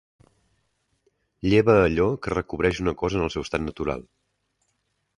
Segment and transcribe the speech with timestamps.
[1.51, 4.07] Lleva allò que recobreix una cosa en el seu estat natural.